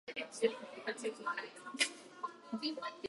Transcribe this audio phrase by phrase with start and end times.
[0.07, 2.81] ① 既存顧客の価値を重視している